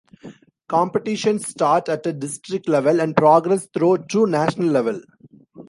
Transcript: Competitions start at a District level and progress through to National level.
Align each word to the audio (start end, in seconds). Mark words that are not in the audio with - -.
Competitions 0.67 1.45
start 1.47 1.87
at 1.87 2.07
a 2.07 2.11
District 2.11 2.67
level 2.67 2.99
and 2.99 3.15
progress 3.15 3.67
through 3.71 3.99
to 4.07 4.25
National 4.25 4.67
level. 4.69 4.99